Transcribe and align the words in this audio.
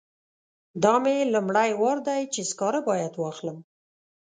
دا 0.83 0.93
مې 1.03 1.15
لومړی 1.33 1.71
وار 1.81 1.97
دی 2.07 2.21
چې 2.33 2.41
سکاره 2.49 2.79
باید 2.89 3.13
واخلم. 3.17 3.57